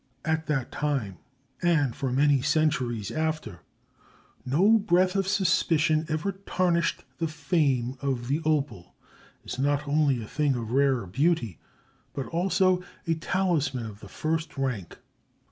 At 0.25 0.47
that 0.47 0.71
time, 0.71 1.19
and 1.61 1.95
for 1.95 2.11
many 2.11 2.41
centuries 2.41 3.11
after, 3.11 3.59
no 4.43 4.79
breath 4.79 5.15
of 5.15 5.27
suspicion 5.27 6.07
ever 6.09 6.31
tarnished 6.31 7.03
the 7.19 7.27
fame 7.27 7.95
of 8.01 8.27
the 8.27 8.41
opal 8.43 8.95
as 9.45 9.59
not 9.59 9.87
only 9.87 10.19
a 10.19 10.25
thing 10.27 10.55
of 10.55 10.71
rare 10.71 11.05
beauty, 11.05 11.59
but 12.13 12.25
also 12.25 12.83
a 13.05 13.13
talisman 13.13 13.85
of 13.85 13.99
the 13.99 14.09
first 14.09 14.57
rank. 14.57 14.97